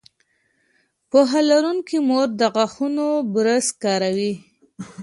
پوهه 1.09 1.41
لرونکې 1.49 1.97
مور 2.07 2.27
د 2.39 2.41
غاښونو 2.53 3.07
برش 3.33 3.65
کاروي. 3.83 4.33